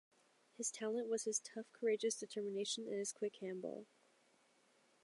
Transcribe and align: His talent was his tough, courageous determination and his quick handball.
His 0.57 0.71
talent 0.71 1.09
was 1.09 1.25
his 1.25 1.39
tough, 1.39 1.67
courageous 1.71 2.15
determination 2.15 2.87
and 2.87 2.97
his 2.97 3.11
quick 3.11 3.35
handball. 3.39 3.85